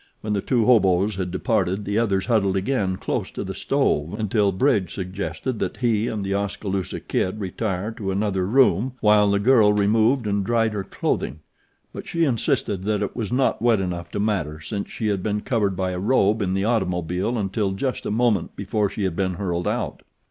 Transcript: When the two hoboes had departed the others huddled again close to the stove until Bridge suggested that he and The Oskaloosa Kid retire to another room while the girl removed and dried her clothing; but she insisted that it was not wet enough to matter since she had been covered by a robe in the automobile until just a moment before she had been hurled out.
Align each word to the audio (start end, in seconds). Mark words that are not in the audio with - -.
When 0.21 0.33
the 0.33 0.41
two 0.41 0.65
hoboes 0.65 1.17
had 1.17 1.29
departed 1.29 1.85
the 1.85 1.99
others 1.99 2.25
huddled 2.25 2.55
again 2.57 2.95
close 2.97 3.29
to 3.29 3.43
the 3.43 3.53
stove 3.53 4.15
until 4.19 4.51
Bridge 4.51 4.91
suggested 4.91 5.59
that 5.59 5.77
he 5.77 6.07
and 6.07 6.23
The 6.23 6.33
Oskaloosa 6.33 6.99
Kid 7.01 7.39
retire 7.39 7.91
to 7.97 8.09
another 8.09 8.47
room 8.47 8.93
while 8.99 9.29
the 9.29 9.37
girl 9.37 9.73
removed 9.73 10.25
and 10.25 10.43
dried 10.43 10.73
her 10.73 10.83
clothing; 10.83 11.41
but 11.93 12.07
she 12.07 12.25
insisted 12.25 12.83
that 12.85 13.03
it 13.03 13.15
was 13.15 13.31
not 13.31 13.61
wet 13.61 13.79
enough 13.79 14.09
to 14.13 14.19
matter 14.19 14.59
since 14.59 14.89
she 14.89 15.05
had 15.05 15.21
been 15.21 15.41
covered 15.41 15.75
by 15.75 15.91
a 15.91 15.99
robe 15.99 16.41
in 16.41 16.55
the 16.55 16.65
automobile 16.65 17.37
until 17.37 17.71
just 17.73 18.03
a 18.07 18.09
moment 18.09 18.55
before 18.55 18.89
she 18.89 19.03
had 19.03 19.15
been 19.15 19.35
hurled 19.35 19.67
out. 19.67 20.01